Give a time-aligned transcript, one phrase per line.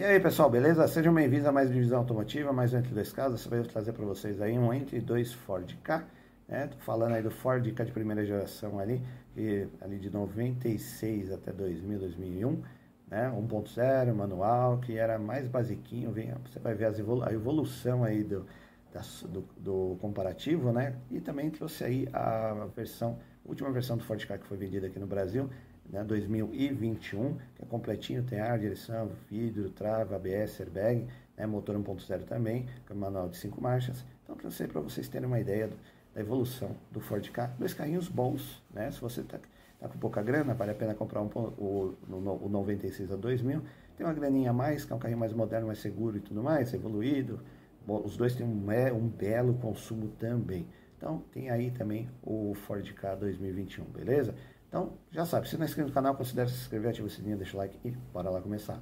[0.00, 0.88] E aí pessoal, beleza?
[0.88, 3.44] Sejam bem-vindos a mais Divisão Automotiva, mais um Entre Dois Casos.
[3.44, 6.02] Eu vou trazer para vocês aí um Entre Dois Ford K.
[6.48, 6.68] Né?
[6.68, 9.02] Tô falando aí do Ford K de primeira geração ali,
[9.78, 12.62] ali de 96 até 2000, 2001.
[13.10, 13.30] Né?
[13.30, 16.10] 1.0, manual, que era mais basiquinho.
[16.10, 18.46] Vem, você vai ver evolu a evolução aí do,
[18.94, 20.96] da, do, do, comparativo, né?
[21.10, 24.86] E também trouxe aí a versão, a última versão do Ford K que foi vendida
[24.86, 25.50] aqui no Brasil,
[25.92, 31.06] né, 2021, que é completinho, tem ar, direção, vidro, trava, ABS, airbag,
[31.36, 34.04] né, motor 1.0 também, com manual de 5 marchas.
[34.22, 35.76] Então, para vocês terem uma ideia do,
[36.14, 37.52] da evolução do Ford Ka.
[37.58, 38.90] Dois carrinhos bons, né?
[38.90, 39.38] Se você está
[39.78, 43.62] tá com pouca grana, vale a pena comprar um, o, o, o 96 a 2000.
[43.96, 46.42] Tem uma graninha a mais, que é um carrinho mais moderno, mais seguro e tudo
[46.42, 47.40] mais, evoluído.
[47.86, 50.66] Bom, os dois têm um, um belo consumo também.
[50.96, 54.34] Então, tem aí também o Ford Ka 2021, beleza?
[54.70, 57.36] Então, já sabe, se não é inscrito no canal, considere se inscrever, ativa o sininho,
[57.36, 58.80] deixa o like e bora lá começar.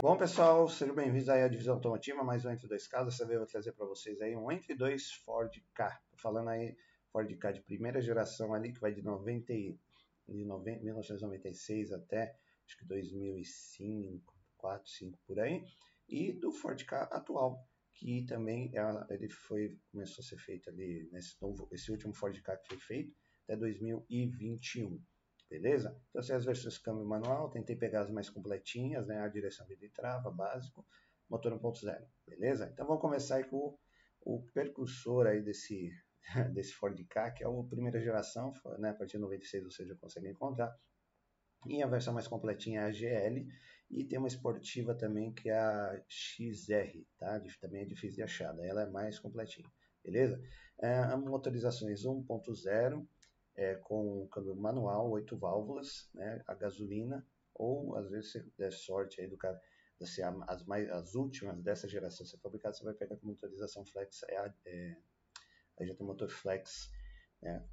[0.00, 3.34] Bom pessoal, sejam bem-vindos aí à divisão automotiva, mais um Entre Dois Casos, dessa vez
[3.34, 6.74] eu vou trazer para vocês aí um Entre Dois Ford K, falando aí
[7.16, 12.36] Ford Ka de primeira geração ali, que vai de, 90, de 90, 1996 até
[12.66, 15.64] acho que 2005, 4, 5 por aí,
[16.06, 21.08] e do Ford Ka atual, que também é, ele foi começou a ser feito ali
[21.10, 25.02] nesse novo, esse último Ford Ka que foi feito até 2021.
[25.48, 25.96] Beleza?
[26.10, 29.20] Então, essas as versões câmbio manual, tentei pegar as mais completinhas, né?
[29.20, 30.84] A direção de trava, básico,
[31.30, 32.68] motor 1.0, beleza?
[32.70, 33.78] Então, vamos começar aí com o,
[34.22, 35.88] o percursor aí desse,
[36.52, 39.94] desse Ford Ka, que é a primeira geração, né, a partir de 96 você já
[39.96, 40.76] consegue encontrar.
[41.66, 43.46] E a versão mais completinha é a GL,
[43.90, 47.40] e tem uma esportiva também que é a XR, tá?
[47.60, 49.68] também é difícil de achar, ela é mais completinha,
[50.04, 50.40] beleza?
[50.78, 53.06] É, motorizações 1.0,
[53.56, 59.20] é, com câmbio manual, 8 válvulas, né, a gasolina, ou às vezes se der sorte
[59.20, 59.60] aí do cara,
[60.00, 64.22] assim, as, mais, as últimas dessa geração ser fabricadas, você vai pegar com motorização flex,
[64.24, 64.96] é, é
[65.78, 66.90] Aí já tem motor flex,
[67.42, 67.64] né,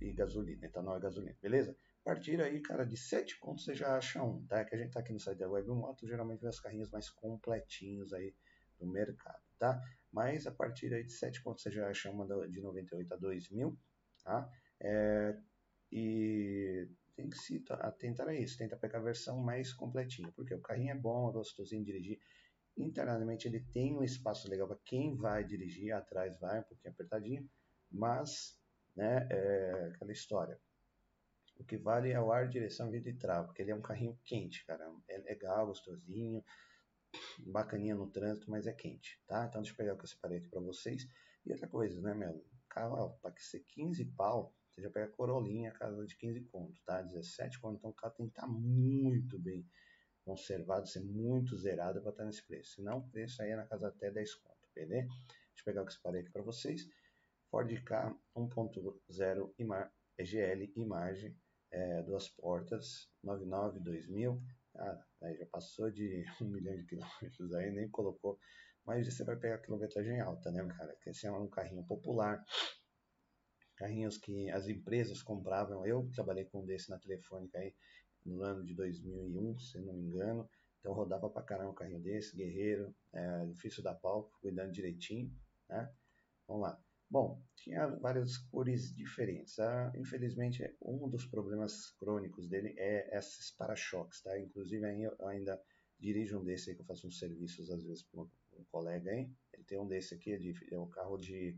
[0.00, 1.76] e gasolina, etanol e gasolina, beleza?
[2.02, 4.64] A partir aí, cara, de 7 contos você já acha um, tá?
[4.64, 7.10] Que a gente tá aqui no site da Web Moto, geralmente vê os carrinhos mais
[7.10, 8.34] completinhos aí
[8.78, 9.80] do mercado, tá?
[10.12, 13.76] Mas a partir aí de 7 contos você já acha uma de 98 a 2000,
[14.24, 14.50] tá?
[14.80, 15.36] É,
[15.90, 20.60] e tem que se atentar a isso, tenta pegar a versão mais completinha, porque o
[20.60, 22.20] carrinho é bom, é gostosinho de dirigir,
[22.78, 27.50] internamente ele tem um espaço legal para quem vai dirigir, atrás vai um pouquinho apertadinho,
[27.90, 28.58] mas,
[28.94, 30.58] né, é aquela história.
[31.58, 34.18] O que vale é o ar, direção, vida e trava, porque ele é um carrinho
[34.24, 34.88] quente, cara.
[35.08, 36.44] É legal, gostosinho,
[37.38, 39.46] bacaninha no trânsito, mas é quente, tá?
[39.46, 41.08] Então deixa eu pegar o que eu separei aqui para vocês.
[41.44, 42.44] E outra coisa, né, meu?
[42.68, 46.80] Carro, para que ser 15 pau, você já pega a Corolinha, casa de 15 conto,
[46.84, 47.02] tá?
[47.02, 49.66] 17 conto, então o carro tem que estar tá muito bem
[50.28, 52.74] conservado, ser muito zerado para estar nesse preço.
[52.74, 55.08] Senão, o preço aí é na casa até 10 conto, beleza?
[55.08, 56.86] Deixa eu pegar o que separei aqui para vocês.
[57.50, 61.34] Ford K 1.0 EGL imagem,
[61.70, 64.42] é, duas portas, 99 2000.
[64.76, 68.38] Ah, aí já passou de um milhão de quilômetros aí, nem colocou.
[68.84, 70.94] Mas você vai pegar quilometragem alta, né, cara?
[71.02, 72.44] Que esse é um carrinho popular.
[73.76, 75.86] Carrinhos que as empresas compravam.
[75.86, 77.74] Eu trabalhei com um desse na telefônica aí
[78.28, 80.48] no ano de 2001, se não me engano.
[80.80, 85.32] Então rodava pra caramba um carrinho desse, guerreiro, é, difícil da pau, cuidando direitinho,
[85.68, 85.92] né?
[86.46, 86.80] Vamos lá.
[87.10, 89.58] Bom, tinha várias cores diferentes.
[89.58, 94.38] Ah, infelizmente, um dos problemas crônicos dele é esses para-choques, tá?
[94.38, 95.60] Inclusive, eu ainda
[95.98, 99.30] dirijo um desse aí que eu faço uns serviços às vezes para um colega aí.
[99.52, 101.56] Ele tem um desse aqui, é, de, é um carro de,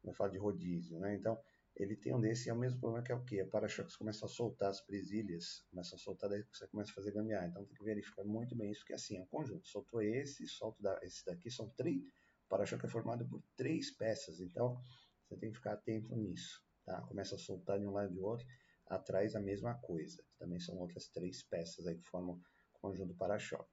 [0.00, 1.14] como eu falo, de rodízio, né?
[1.14, 1.38] Então,
[1.76, 3.40] ele tem um desse e é o mesmo problema que é o quê?
[3.40, 7.12] A para-choques começa a soltar as presilhas, começa a soltar, daí você começa a fazer
[7.12, 7.46] gambiarra.
[7.46, 9.66] Então tem que verificar muito bem isso, porque assim, é um conjunto.
[9.66, 12.02] Soltou esse, solto da, esse daqui, são três.
[12.46, 14.78] O para-choque é formado por três peças, então
[15.24, 16.62] você tem que ficar atento nisso.
[16.84, 17.00] Tá?
[17.02, 18.46] Começa a soltar de um lado e do outro,
[18.86, 20.22] atrás a mesma coisa.
[20.38, 22.34] Também são outras três peças aí que formam
[22.74, 23.70] o conjunto para-choque.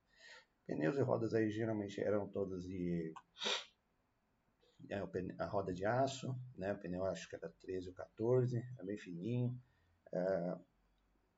[0.66, 3.12] Pneus e rodas aí geralmente eram todas de
[4.90, 5.02] é,
[5.38, 8.98] a roda de aço, né, o pneu acho que era 13 ou 14, é bem
[8.98, 9.60] fininho.
[10.12, 10.58] É,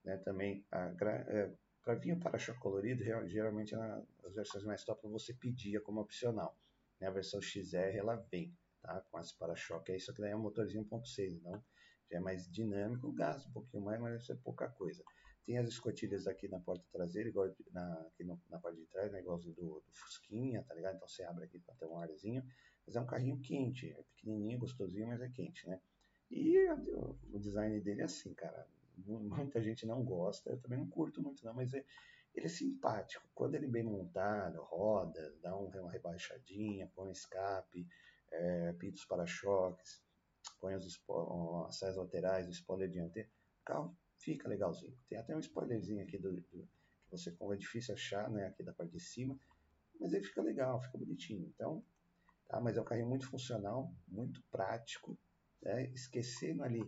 [0.04, 1.52] né, também é,
[1.84, 6.56] para vir o para-choque colorido, geralmente as versões mais top você pedia como opcional.
[7.00, 10.36] Né, a versão XR ela vem tá, com esse para-choque, é isso que daí é
[10.36, 11.64] um motorzinho 1.6, então
[12.12, 15.04] já é mais dinâmico, gasta um pouquinho mais, mas ser pouca coisa.
[15.46, 19.12] Tem as escotilhas aqui na porta traseira, igual na, aqui no, na parte de trás,
[19.12, 20.96] né, igualzinho do, do Fusquinha, tá ligado?
[20.96, 22.44] Então você abre aqui para ter um arzinho.
[22.86, 25.80] Mas é um carrinho quente, é pequenininho, gostosinho, mas é quente, né?
[26.30, 28.68] E o, design dele é assim, cara.
[28.98, 31.84] Muita gente não gosta, eu também não curto muito não, mas é,
[32.34, 33.28] ele é simpático.
[33.34, 37.88] Quando ele é bem montado, roda, dá uma rebaixadinha, põe um escape,
[38.32, 40.02] é, pinta os para-choques,
[40.60, 41.02] põe os
[41.68, 43.30] as saias laterais, o spoiler dianteiro,
[43.62, 44.98] o carro fica legalzinho.
[45.10, 46.68] Tem até um spoilerzinho aqui do, do que
[47.10, 49.38] você é difícil achar, né, aqui da parte de cima,
[50.00, 51.46] mas ele fica legal, fica bonitinho.
[51.54, 51.84] Então,
[52.52, 55.18] tá, mas é um carrinho muito funcional, muito prático,
[55.62, 55.90] né?
[55.94, 56.84] esquecendo ali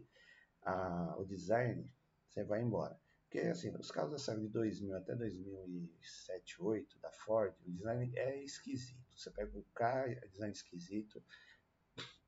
[0.62, 1.90] a, o design,
[2.28, 3.00] você vai embora.
[3.24, 8.12] Porque, assim, os carros da série de 2000 até 2007, 2008 da Ford, o design
[8.16, 9.18] é esquisito.
[9.18, 11.24] Você pega o K, é design esquisito,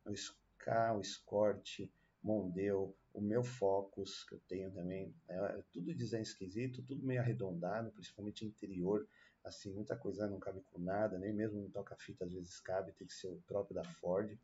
[0.06, 1.82] o Ska, o Escort,
[2.24, 7.92] Mondeo, o meu Focus, que eu tenho também, é tudo design esquisito, tudo meio arredondado,
[7.92, 9.08] principalmente interior,
[9.46, 13.08] assim, muita coisa não cabe com nada, nem mesmo um toca-fita às vezes cabe, tem
[13.08, 14.38] que ser o próprio da Ford.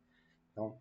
[0.50, 0.80] Então,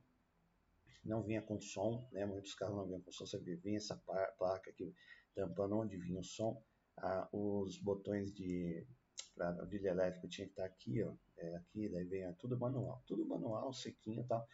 [1.04, 2.26] não vinha com som, né?
[2.26, 4.94] Muitos carros não vinham com som, você vinha essa placa aqui
[5.34, 6.62] tampando onde vinha o som.
[6.98, 8.86] Ah, os botões de
[9.34, 13.26] para vilha elétrica tinha que estar aqui, ó, é, aqui, daí vem tudo manual, tudo
[13.26, 14.48] manual, sequinho e tal.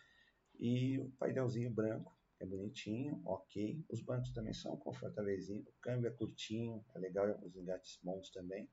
[0.59, 3.83] E o painelzinho branco, é bonitinho, ok.
[3.89, 8.69] Os bancos também são confortáveis, o câmbio é curtinho, é legal, os engates bons também.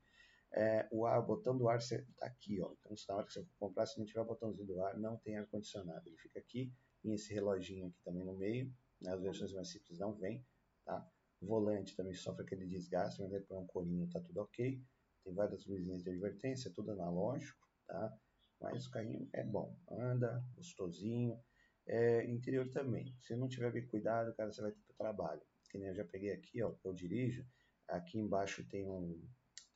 [0.56, 2.72] É, o ar, o botão do ar está aqui, ó.
[2.78, 5.36] Então, na hora que você comprar, se não tiver o botãozinho do ar, não tem
[5.36, 6.08] ar condicionado.
[6.08, 6.72] Ele fica aqui
[7.04, 8.72] tem esse reloginho aqui também no meio,
[9.02, 9.12] né?
[9.12, 10.44] as versões mais simples não vem,
[10.86, 11.06] tá?
[11.40, 14.82] Volante também sofre aquele desgaste, mas depois um corinho, tá tudo ok.
[15.22, 18.18] Tem várias luzinhas de advertência, tudo analógico, tá?
[18.58, 21.38] Mas o carrinho é bom, anda, gostosinho.
[21.86, 25.42] É, interior também, se não tiver bem cuidado, cara, você vai ter trabalho.
[25.70, 27.46] Que nem eu já peguei aqui, ó, eu dirijo.
[27.86, 29.22] Aqui embaixo tem um,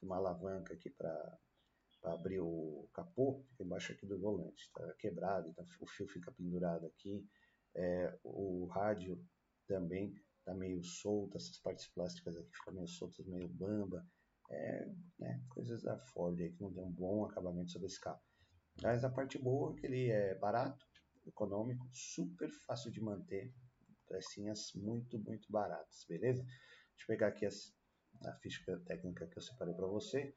[0.03, 1.39] uma alavanca aqui para
[2.05, 6.87] abrir o capô, fica embaixo aqui do volante, está quebrado, então o fio fica pendurado
[6.87, 7.27] aqui,
[7.75, 9.23] é, o rádio
[9.67, 14.07] também está meio solto, essas partes plásticas aqui ficam meio soltas, meio bamba,
[14.51, 18.21] é, né, coisas da Ford aí que não tem um bom acabamento sobre esse carro.
[18.83, 20.87] Mas a parte boa é que ele é barato,
[21.27, 23.53] econômico, super fácil de manter,
[24.09, 26.43] pecinhas muito, muito baratas, beleza?
[26.43, 27.75] Deixa eu pegar aqui as,
[28.25, 30.35] a ficha técnica que eu separei para você.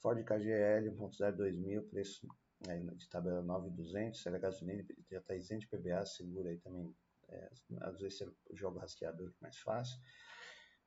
[0.00, 2.26] Ford KGL 1.0 2000, preço
[2.66, 6.94] né, de tabela 9,200, se é gasolina, já está isento de PBA, segura aí também.
[7.28, 9.98] É, às vezes você joga rasqueador que é mais fácil.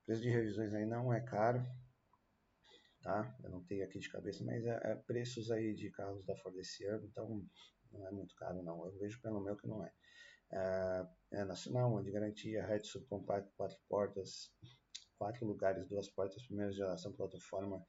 [0.05, 1.65] Preço de revisões aí não é caro,
[3.01, 3.35] tá?
[3.43, 6.55] Eu não tenho aqui de cabeça, mas é, é preços aí de carros da Ford
[6.57, 7.43] esse ano, então
[7.91, 8.85] não é muito caro não.
[8.85, 9.91] Eu vejo pelo meu que não é.
[10.51, 14.51] É, é nacional, uma de garantia, hatch subcompacto, quatro portas,
[15.17, 17.85] quatro lugares, duas portas, primeira geração plataforma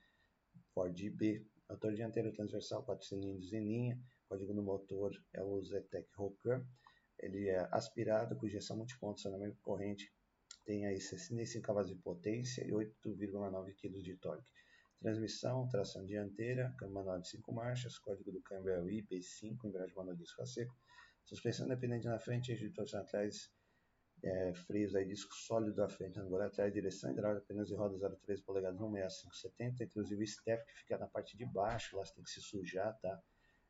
[0.73, 6.09] Ford B, motor dianteiro transversal 4 cilindros em linha, código do motor é o Zetec
[6.15, 6.65] Rocker,
[7.19, 10.13] ele é aspirado com injeção multiponto, acionamento corrente,
[10.65, 14.51] tem aí 65 cavalos de potência e 8,9 kg de torque.
[15.01, 19.95] Transmissão, tração dianteira, câmbio manual de 5 marchas, código do câmbio é o IB5, embreagem
[19.95, 20.75] manual disco a seco,
[21.25, 23.51] suspensão independente na frente, eixo de torção atrás,
[24.23, 28.43] é, freios aí, disco sólido à frente, agora atrás, direção hidráulica, pneus de roda 0,3
[28.45, 32.31] polegadas 16570, inclusive o step que fica na parte de baixo, lá você tem que
[32.31, 33.23] se sujar, tá?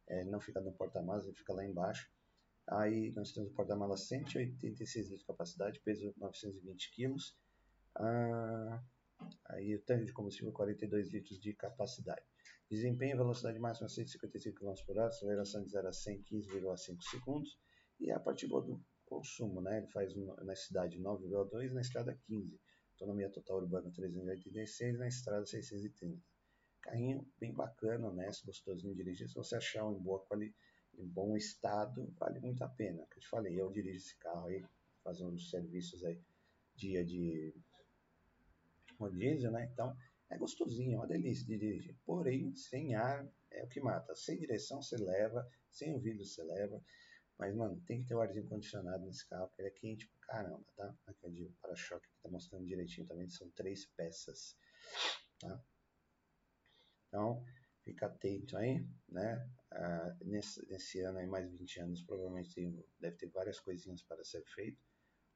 [0.09, 2.09] É, não fica no porta-malas, ele fica lá embaixo.
[2.69, 7.17] Aí nós temos o porta-malas 186 litros de capacidade, peso 920 kg.
[7.97, 8.83] Ah,
[9.51, 12.25] aí o tanque de combustível 42 litros de capacidade.
[12.71, 17.59] Desempenho e velocidade máxima 155 km por hora, aceleração de 0 a 100 15,5 segundos.
[18.01, 19.79] E a parte boa do consumo, né?
[19.79, 22.61] Ele faz na cidade 9,2, na estrada 15.
[22.93, 26.23] Autonomia total urbana 386, na estrada 630.
[26.81, 29.29] Carrinho bem bacana, honesto, gostosinho de dirigir.
[29.29, 30.25] Se você achar um em boa
[30.99, 33.07] em bom estado, vale muito a pena.
[33.11, 34.65] Que eu te falei, eu dirijo esse carro aí,
[35.03, 36.19] fazendo uns serviços aí,
[36.75, 37.55] dia de
[39.13, 39.69] diesel, né?
[39.73, 39.95] Então,
[40.31, 41.97] é gostosinho, é uma delícia de dirigir.
[42.05, 44.15] Porém, sem ar é o que mata.
[44.15, 46.83] Sem direção você leva, sem o vidro você leva.
[47.39, 50.27] Mas, mano, tem que ter o arzinho condicionado nesse carro, porque ele é quente pra
[50.27, 50.95] caramba, tá?
[51.07, 54.57] Aqui é de para-choque que tá mostrando direitinho também, são três peças,
[55.39, 55.63] tá?
[57.09, 57.45] Então,
[57.85, 59.49] fica atento aí, né?
[59.71, 64.25] Ah, nesse, nesse ano aí, mais 20 anos, provavelmente tem, deve ter várias coisinhas para
[64.25, 64.83] ser feito.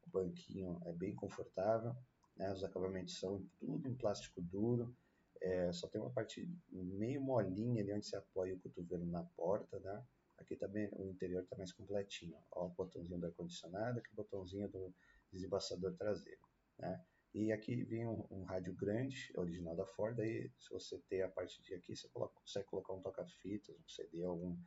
[0.07, 1.95] O banquinho é bem confortável,
[2.37, 2.50] né?
[2.52, 4.97] Os acabamentos são tudo em plástico duro,
[5.42, 9.78] é, só tem uma parte meio molinha ali onde você apoia o cotovelo na porta,
[9.80, 10.04] né?
[10.50, 12.37] Aqui também o interior está mais completinho.
[12.50, 14.92] Ó, o botãozinho do ar-condicionado, aqui o botãozinho do
[15.33, 16.40] desembaçador traseiro.
[16.76, 17.04] Né?
[17.33, 21.28] E aqui vem um, um, rádio grande, original da Ford, aí se você ter a
[21.28, 24.59] parte de aqui, você coloca, consegue colocar um toca-fitas, um CD, algum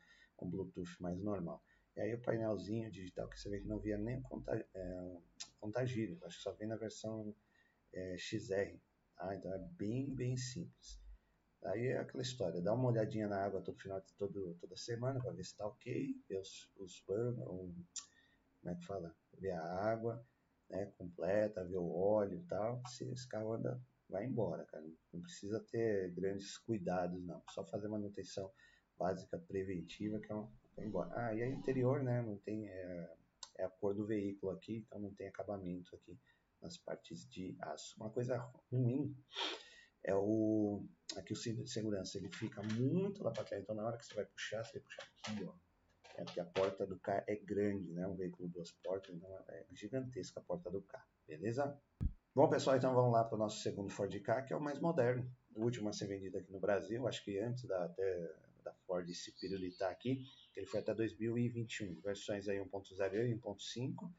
[0.41, 1.61] um Bluetooth mais normal.
[1.97, 4.23] E aí o painelzinho digital que você vê que não via nem
[4.73, 5.17] é,
[5.59, 7.35] contagível, acho que só vem na versão
[7.91, 8.79] é, XR,
[9.17, 9.35] tá?
[9.35, 11.02] então é bem, bem simples.
[11.65, 15.31] Aí é aquela história, dá uma olhadinha na água todo final, todo, toda semana para
[15.31, 17.85] ver se está ok, ver os, os como
[18.65, 20.25] é que fala, ver a água
[20.69, 22.81] né, completa, ver o óleo e tal.
[22.87, 24.83] Se esse carro anda, vai embora, cara.
[25.11, 27.41] Não precisa ter grandes cuidados, não.
[27.49, 28.51] Só fazer manutenção
[28.97, 31.11] básica preventiva que é um, vai embora.
[31.15, 33.09] Ah, e aí interior, né, não tem, é,
[33.57, 36.17] é a cor do veículo aqui, então não tem acabamento aqui
[36.61, 37.95] nas partes de aço.
[37.97, 38.37] Uma coisa
[38.71, 39.15] ruim
[40.03, 40.83] é o
[41.15, 44.05] aqui o cinto de segurança, ele fica muito lá para trás, então na hora que
[44.05, 45.53] você vai puxar, você vai puxar aqui, ó.
[46.15, 48.07] É porque a porta do carro é grande, né?
[48.07, 51.75] Um veículo duas portas, então é gigantesca a porta do carro, beleza?
[52.35, 54.79] Bom, pessoal, então vamos lá para o nosso segundo Ford Ka, que é o mais
[54.79, 58.31] moderno, o último a ser vendido aqui no Brasil, acho que antes da, até,
[58.63, 60.23] da Ford se pirulitar aqui,
[60.55, 64.11] ele foi até 2021, versões aí 1.0 e 1.5,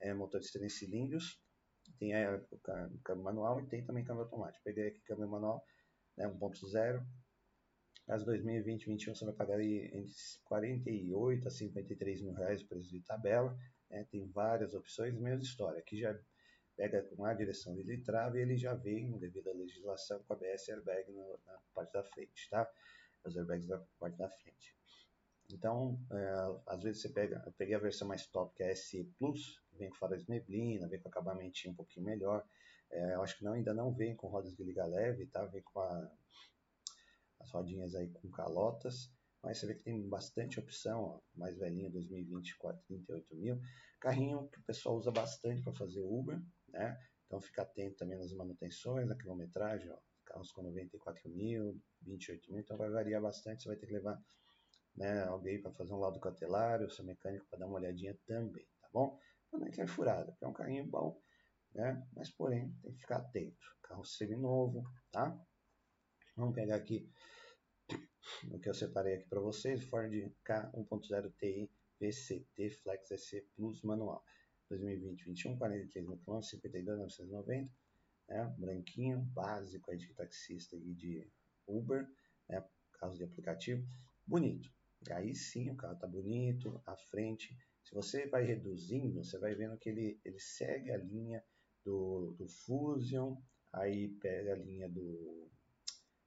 [0.00, 1.40] é, motores 3 cilindros,
[2.02, 2.40] tem a,
[3.04, 4.64] câmbio manual e tem também câmbio automático.
[4.64, 5.64] Peguei aqui câmbio manual,
[6.16, 7.06] né, 1.0.
[8.08, 10.12] As 2020 2021 você vai pagar aí entre
[10.44, 13.56] 48 a 53 mil reais o preço de tabela.
[13.88, 15.78] Né, tem várias opções, mesma história.
[15.78, 16.18] Aqui já
[16.76, 20.36] pega com a direção de trave e ele já vem, devido à legislação, com a
[20.36, 22.68] BS airbag na parte da frente, tá?
[23.24, 24.74] Os airbags da parte da frente.
[25.52, 28.76] Então, é, às vezes você pega, eu peguei a versão mais top, que é a
[28.76, 32.44] SE Plus, vem com faróis de neblina, vem com acabamento um pouquinho melhor.
[32.90, 35.44] É, eu acho que não, ainda não vem com rodas de liga leve, tá?
[35.46, 36.10] Vem com a,
[37.40, 39.10] as rodinhas aí com calotas,
[39.42, 43.60] mas você vê que tem bastante opção, ó, mais velhinho, 2024, 38 mil.
[43.98, 46.98] Carrinho que o pessoal usa bastante para fazer Uber, né?
[47.26, 52.60] Então fica atento também nas manutenções, na quilometragem, ó, carros com 94 mil, 28 mil,
[52.60, 54.22] então vai variar bastante, você vai ter que levar
[54.94, 58.66] né, alguém para fazer um laudo cautelar, o seu mecânico para dar uma olhadinha também,
[58.80, 59.18] tá bom?
[59.52, 61.20] Não é é furada, é um carrinho bom,
[61.74, 62.06] né?
[62.14, 63.66] Mas porém, tem que ficar atento.
[63.82, 65.38] Carro semi-novo, tá?
[66.36, 67.10] Vamos pegar aqui
[68.50, 70.10] o que eu separei aqui para vocês, Ford
[70.44, 74.24] K 1.0 TI VCT Flex SC Plus manual.
[74.68, 77.70] 2020, 21, 43 mil km, 52,990,
[78.28, 78.54] né?
[78.58, 81.30] branquinho, básico aí de taxista e de
[81.66, 82.08] Uber,
[82.48, 82.64] né?
[82.94, 83.86] carros de aplicativo,
[84.26, 84.70] bonito.
[85.10, 87.56] Aí sim o carro está bonito, a frente.
[87.84, 91.44] Se você vai reduzindo, você vai vendo que ele, ele segue a linha
[91.84, 93.36] do, do Fusion,
[93.72, 95.50] aí pega a linha do,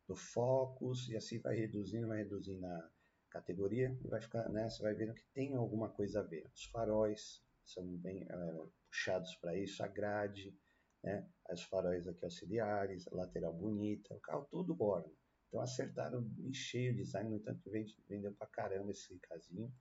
[0.08, 2.92] do Focus e assim vai reduzindo, vai reduzindo a
[3.30, 6.50] categoria e vai ficar, né, você vai vendo que tem alguma coisa a ver.
[6.54, 10.58] Os faróis são bem é, puxados para isso, a grade,
[11.04, 15.12] né, os faróis aqui auxiliares, a lateral bonita, o carro todo borno.
[15.48, 17.70] Então acertaram em cheio o design, no entanto
[18.08, 19.72] vendeu pra caramba esse casinho.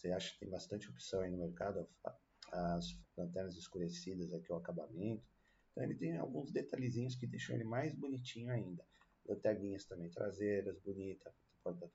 [0.00, 1.86] Você acha que tem bastante opção aí no mercado,
[2.50, 5.28] as lanternas escurecidas aqui, o acabamento.
[5.70, 8.82] Então ele tem alguns detalhezinhos que deixam ele mais bonitinho ainda.
[9.26, 11.30] Lanterninhas também traseiras, bonita,
[11.62, 11.86] porta,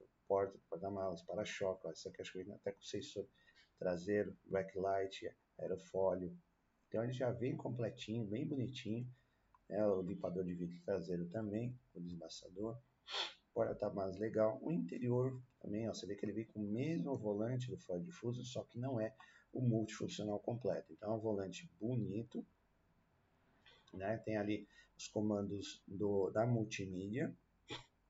[0.69, 3.27] porta-malas, para-choque, essa aqui acho que vem até com sensor
[3.79, 6.37] traseiro, backlight, aerofólio.
[6.87, 9.11] Então ele já vem completinho, bem bonitinho.
[9.67, 12.79] É, o limpador de vidro traseiro também, o desmaçador
[13.55, 14.59] porta tá mais legal.
[14.61, 18.05] O interior também, ó, você vê que ele vem com o mesmo volante do Ford
[18.11, 19.15] Fusion, só que não é
[19.53, 20.91] o multifuncional completo.
[20.91, 22.45] Então é um volante bonito,
[23.93, 24.17] né?
[24.17, 27.33] Tem ali os comandos do, da multimídia,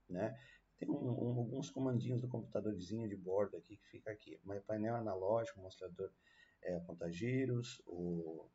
[0.09, 0.35] né?
[0.79, 4.39] Tem um, um, alguns comandinhos do computadorzinho de bordo aqui que fica aqui.
[4.43, 6.11] Mas painel analógico, mostrador
[6.63, 8.49] é, contagiros, o,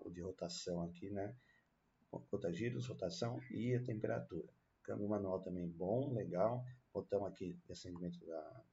[0.00, 1.36] o de rotação aqui, né?
[2.30, 4.48] Contagiros, rotação e a temperatura.
[4.84, 6.64] Câmbio manual também bom, legal.
[6.92, 8.64] Botão aqui de acendimento da,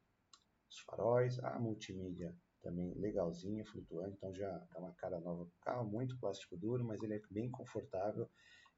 [0.68, 1.40] dos faróis.
[1.40, 4.16] A multimídia também legalzinha, flutuante.
[4.18, 5.90] Então já dá uma cara nova pro carro.
[5.90, 8.30] Muito plástico duro, mas ele é bem confortável.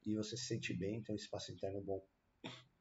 [0.06, 2.06] E você se sente bem, tem um espaço interno bom.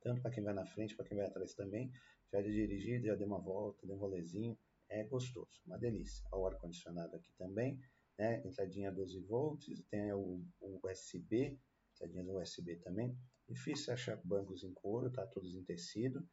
[0.01, 1.91] Tanto para quem vai na frente, para quem vai atrás também.
[2.31, 4.57] Já de dirigir, já deu uma volta, deu um rolezinho.
[4.89, 6.23] É gostoso, uma delícia.
[6.31, 7.79] O ar-condicionado aqui também.
[8.17, 8.43] Né?
[8.45, 11.59] Entradinha 12 volts, tem o, o USB,
[11.93, 13.17] entradinhas USB também.
[13.47, 16.27] Difícil achar bancos em couro, tá todos em tecido.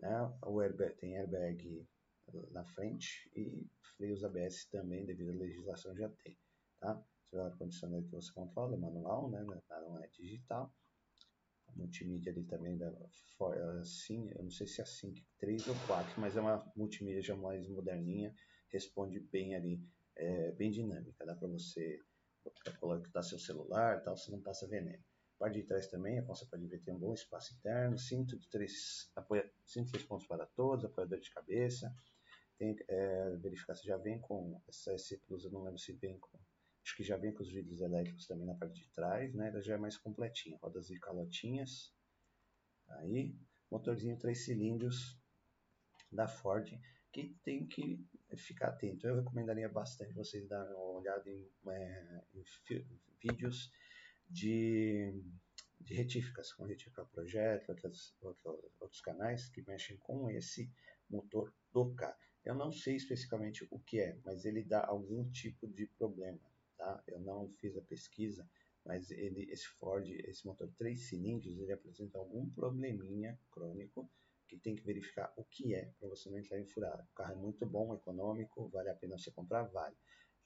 [0.00, 0.10] Né?
[0.46, 1.86] O airbag, tem airbag
[2.50, 6.36] na frente e freios ABS também, devido à legislação já tem.
[6.80, 7.02] Tá?
[7.32, 9.42] O ar-condicionado que você controla é manual, né?
[9.42, 10.72] não é digital.
[11.68, 12.90] A multimídia ali também, da,
[13.80, 17.36] assim, eu não sei se é assim 3 ou 4, mas é uma multimídia já
[17.36, 18.34] mais moderninha,
[18.70, 19.82] responde bem ali,
[20.16, 21.26] é, bem dinâmica.
[21.26, 22.00] Dá para você
[22.80, 25.04] colocar seu celular, tal, você não passa veneno.
[25.38, 28.48] A parte de trás também, você pode ver, tem um bom espaço interno, cinto de
[28.48, 31.94] três, apoia, cinto de três pontos para todos, apoiador de cabeça.
[32.58, 36.18] Tem, é, verificar se já vem com essa SC Plus, eu não lembro se vem
[36.18, 36.36] com,
[36.82, 39.50] acho que já vem com os vidros elétricos também na parte de trás, né?
[39.50, 41.94] Ela já é mais completinha, rodas e calotinhas.
[42.88, 43.36] Aí,
[43.70, 45.16] motorzinho três cilindros
[46.10, 46.68] da Ford,
[47.12, 48.04] que tem que
[48.36, 49.06] ficar atento.
[49.06, 52.44] Eu recomendaria bastante vocês darem uma olhada em, é, em
[53.22, 53.70] vídeos
[54.28, 55.12] de,
[55.80, 58.14] de retíficas, com retífica projeto, outros,
[58.80, 60.70] outros, canais que mexem com esse
[61.08, 62.16] motor do carro.
[62.44, 66.40] Eu não sei especificamente o que é, mas ele dá algum tipo de problema,
[66.76, 67.02] tá?
[67.06, 68.48] Eu não fiz a pesquisa,
[68.84, 74.10] mas ele, esse Ford, esse motor 3 cilindros, ele apresenta algum probleminha crônico
[74.48, 77.06] que tem que verificar o que é para você não entrar em furada.
[77.12, 79.94] O carro é muito bom, econômico, vale a pena você comprar, vale.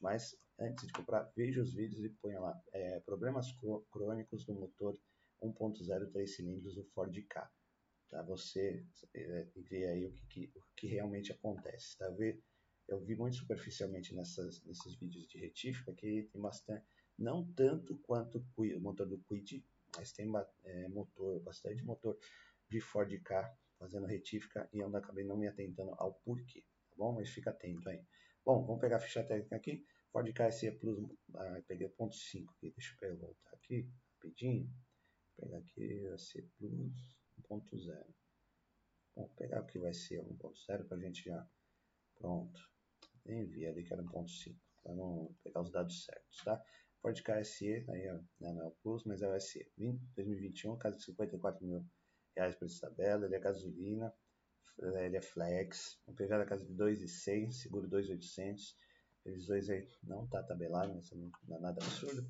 [0.03, 3.47] Mas antes de comprar, veja os vídeos e ponha lá é, problemas
[3.91, 4.99] crônicos do motor
[5.41, 7.51] 1.0 3 cilindros do Ford Ka.
[8.11, 8.23] Tá?
[8.25, 11.97] Você é, vê aí o que, que, o que realmente acontece.
[11.97, 12.07] Tá?
[12.07, 12.43] Eu,
[12.89, 16.85] eu vi muito superficialmente nessas, nesses vídeos de retífica que tem bastante,
[17.17, 19.65] não tanto quanto o motor do Quid,
[19.97, 20.31] mas tem
[20.65, 22.19] é, motor, bastante motor
[22.69, 27.15] de Ford Ka fazendo retífica e eu acabei não me atentando ao porquê, tá bom?
[27.15, 28.05] Mas fica atento aí.
[28.45, 29.85] Bom, vamos pegar a ficha técnica aqui.
[30.13, 34.71] Ford KSE Plus, ah, peguei ponto 5 aqui, deixa eu voltar aqui rapidinho.
[35.39, 37.17] Vou pegar aqui a C Plus
[37.51, 38.15] 1.0.
[39.17, 41.49] Vamos pegar o que vai ser 1.0 para a gente já.
[42.15, 42.61] Pronto.
[43.27, 46.63] Envia ali que era 1.5, para não pegar os dados certos, tá?
[47.01, 49.67] Ford KSE, aí ó, não é o Plus, mas é o SE.
[49.79, 51.85] 2021, casa de 54 mil
[52.37, 54.15] reais por tabela, ele é gasolina,
[54.79, 58.77] ele é flex, um PVA da casa de 2,6, seguro 2,800,
[59.25, 62.29] revisões aí não está tabelado, mas não dá nada absurdo.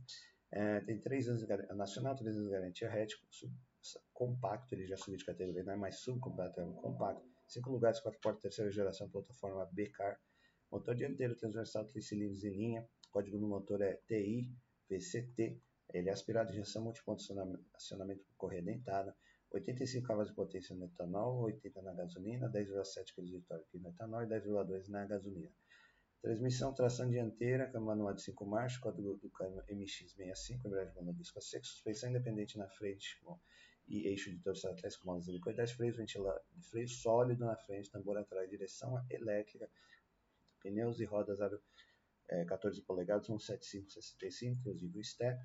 [0.50, 3.26] É, tem 3 anos de garantia nacional, 3 anos de garantia rético,
[4.12, 7.26] compacto, ele já subiu de categoria, não é mais subcompacto, é um compacto.
[7.48, 10.20] 5 lugares, 4 portas, terceira geração, plataforma B-Car,
[10.70, 14.50] motor dianteiro transversal, 3 cilindros em linha, código do motor é TI,
[14.88, 15.60] VCT,
[15.92, 17.22] ele é aspirado injeção multiponto
[17.74, 19.14] acionamento por correia dentada,
[19.50, 24.22] 85 cavalos de potência no etanol, 80 na gasolina, 10,7 kg de torque no etanol
[24.22, 25.50] e 10,2 na gasolina.
[26.22, 31.42] Transmissão, tração dianteira, câmbio manual de 5 marchas, código do câmbio MX65, embreagem monodisco a
[31.42, 33.36] seco, suspensão independente na frente com,
[33.88, 38.16] e eixo de torção atrás com molas helicoidais, freio, ventilador, freio sólido na frente, tambor
[38.16, 39.68] atrás, direção elétrica,
[40.60, 41.60] pneus e rodas aro,
[42.28, 45.44] é, 14 polegadas, 17565, inclusive o step,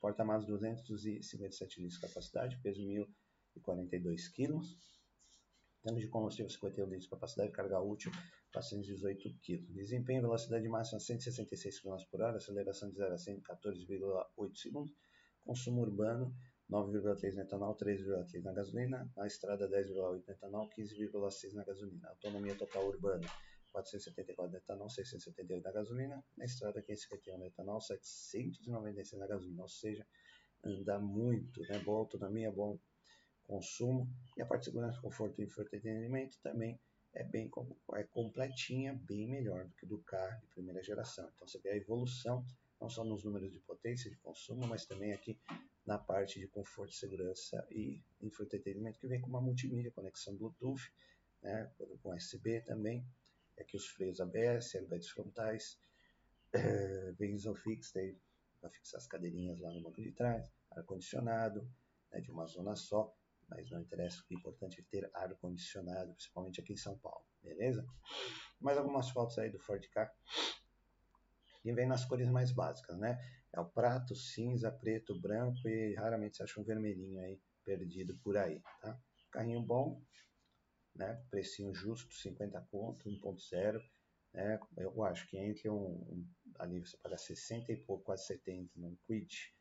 [0.00, 3.08] porta-malas 257 litros de capacidade, peso 1.000
[3.56, 4.60] e 42 kg.
[5.82, 8.12] Tanque de combustível 51 litros, capacidade de carga útil
[8.52, 9.66] 418 kg.
[9.72, 14.94] Desempenho velocidade máxima 166 km por hora, aceleração de 0 a 100 14,8 segundos.
[15.40, 16.32] Consumo urbano
[16.70, 19.10] 9,3 no etanol, 3,3 na gasolina.
[19.16, 22.08] Na estrada 10,8 no etanol, 15,6 na gasolina.
[22.10, 23.26] Autonomia total urbana
[23.72, 26.24] 474 no etanol, 678 na gasolina.
[26.36, 29.62] Na estrada 551 no etanol, 796 na gasolina.
[29.62, 30.06] Ou seja,
[30.62, 31.80] anda muito, né?
[31.80, 32.78] Boa autonomia, bom
[33.46, 36.80] consumo e a parte de segurança, conforto e entretenimento também
[37.14, 37.50] é bem
[37.94, 41.30] é completinha, bem melhor do que do carro de primeira geração.
[41.34, 42.44] Então você vê a evolução
[42.80, 45.38] não só nos números de potência de consumo, mas também aqui
[45.86, 50.92] na parte de conforto, segurança e entretenimento que vem com uma multimídia, conexão Bluetooth,
[51.42, 51.70] né,
[52.02, 53.06] com USB também,
[53.58, 55.78] aqui os freios ABS, airbags frontais,
[56.52, 57.92] é, vem Isofix,
[58.60, 61.68] para fixar as cadeirinhas lá no banco de trás, ar condicionado,
[62.10, 63.14] né, de uma zona só,
[63.54, 67.86] mas não interessa, o importante é ter ar-condicionado, principalmente aqui em São Paulo, beleza?
[68.60, 70.12] Mais algumas fotos aí do Ford Ka,
[71.64, 73.18] e vem nas cores mais básicas, né?
[73.52, 78.36] É o prato, cinza, preto, branco e raramente você acha um vermelhinho aí perdido por
[78.36, 78.98] aí, tá?
[79.30, 80.02] Carrinho bom,
[80.94, 81.22] né?
[81.30, 83.80] Precinho justo, 50 conto, 1.0,
[84.32, 84.58] né?
[84.76, 88.96] Eu acho que entre um, um, ali você paga 60 e pouco, quase 70 num
[89.06, 89.54] Quid,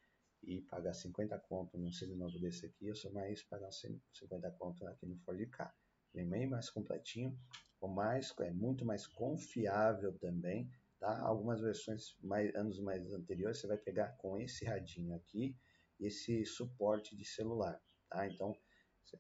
[0.52, 5.06] e pagar 50 conto num seminovo desse aqui, eu sou mais pagar 50 conto aqui
[5.06, 5.74] no Ford Ka.
[6.14, 7.40] Vem bem mais completinho,
[7.80, 11.22] o mais, é muito mais confiável também, tá?
[11.22, 15.56] Algumas versões mais, anos mais anteriores você vai pegar com esse radinho aqui,
[15.98, 18.28] esse suporte de celular, tá?
[18.28, 18.54] Então,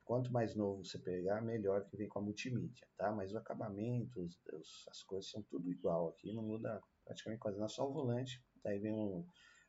[0.03, 3.09] quanto mais novo você pegar, melhor que vem com a multimídia, tá?
[3.13, 7.69] Mas o acabamento, os, as coisas são tudo igual aqui, não muda praticamente quase nada,
[7.69, 9.25] só o volante, daí vem um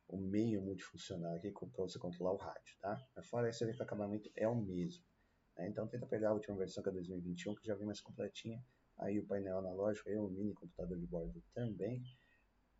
[0.07, 2.97] o meio multifuncional aqui para você controlar o rádio, tá?
[3.15, 5.03] Mas fora isso, vê que o acabamento é o mesmo.
[5.57, 5.67] Né?
[5.69, 8.63] Então tenta pegar a última versão que é 2021, que já vem mais completinha.
[8.99, 12.03] Aí o painel analógico, aí o mini computador de bordo também.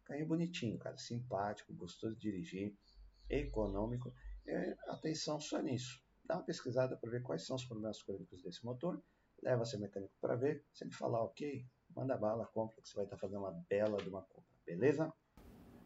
[0.06, 2.76] Carrinho bonitinho, cara, simpático, gostoso de dirigir,
[3.30, 4.14] econômico.
[4.46, 6.04] É, atenção só nisso.
[6.26, 9.02] Dá uma pesquisada para ver quais são os problemas crônicos desse motor.
[9.42, 10.66] Leva seu mecânico para ver.
[10.74, 13.98] Se ele falar ok, manda bala, compra, que você vai estar tá fazendo uma bela
[13.98, 15.12] de uma compra, beleza?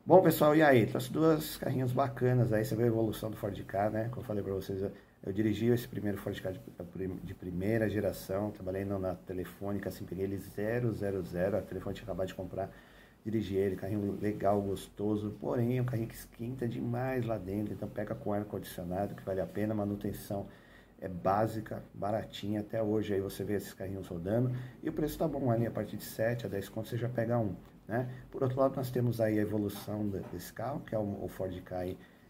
[0.08, 0.86] Bom, pessoal, e aí?
[0.86, 4.08] Trouxe duas carrinhos bacanas aí, você vê a evolução do Ford Ka, né?
[4.08, 6.62] Como eu falei para vocês, eu dirigi esse primeiro Ford Ka de,
[7.26, 12.36] de, primeira geração, trabalhei na Telefônica, assim, peguei ele 000, a Telefônica tinha acabado de
[12.36, 12.72] comprar,
[13.26, 17.90] dirigi ele, carrinho legal, gostoso, porém é um carrinho que esquenta demais lá dentro, então
[17.90, 20.48] pega com ar-condicionado, que vale a pena, manutenção
[21.02, 23.14] é básica, baratinha, até hoje.
[23.14, 26.06] Aí você vê esses carrinhos rodando, e o preço tá bom ali, a partir de
[26.06, 27.56] 7 a 10 contos você já pega um.
[27.88, 28.10] Né?
[28.30, 31.86] Por outro lado, nós temos aí a evolução desse carro, que é o Ford Ka.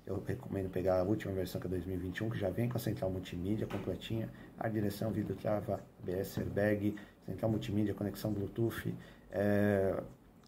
[0.06, 3.10] Eu recomendo pegar a última versão, que é 2021, que já vem com a central
[3.10, 8.96] multimídia completinha, a direção, vidro trava, ABS, airbag, central multimídia, conexão Bluetooth.
[9.32, 10.02] É,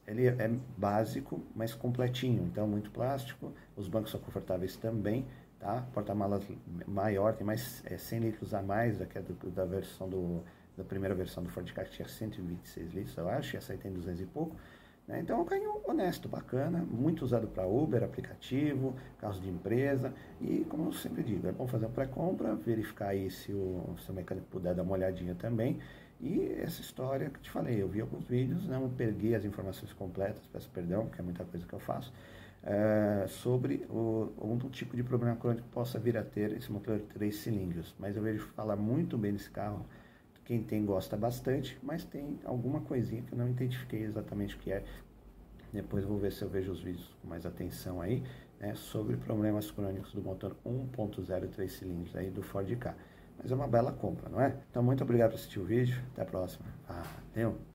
[0.07, 5.25] ele é básico, mas completinho, então muito plástico, os bancos são confortáveis também,
[5.59, 5.85] tá?
[5.93, 6.43] Porta-malas
[6.87, 9.05] maior, tem mais é, 100 litros a mais da,
[9.53, 10.41] da versão do,
[10.77, 13.77] da primeira versão do Ford Ka, que tinha 126 litros, eu acho, e essa aí
[13.77, 14.55] tem 200 e pouco.
[15.09, 15.21] Né?
[15.21, 20.63] Então é um carrinho honesto, bacana, muito usado para Uber, aplicativo, carros de empresa e
[20.69, 24.45] como eu sempre digo, é bom fazer uma pré-compra, verificar aí se o seu mecânico
[24.51, 25.79] puder dar uma olhadinha também.
[26.21, 28.93] E essa história que te falei, eu vi alguns vídeos, não né?
[28.95, 32.13] peguei as informações completas, peço perdão, porque é muita coisa que eu faço,
[32.61, 36.99] é, sobre o, um tipo de problema crônico que possa vir a ter esse motor
[36.99, 37.95] três cilindros.
[37.97, 39.87] Mas eu vejo falar muito bem desse carro,
[40.49, 44.71] quem tem gosta bastante, mas tem alguma coisinha que eu não identifiquei exatamente o que
[44.71, 44.83] é.
[45.71, 48.23] Depois vou ver se eu vejo os vídeos com mais atenção aí,
[48.59, 52.95] né, sobre problemas crônicos do motor 1.0 3 cilindros aí do Ford Ka.
[53.37, 54.57] Mas é uma bela compra, não é?
[54.71, 56.65] Então muito obrigado por assistir o vídeo, até a próxima.
[57.35, 57.68] Valeu!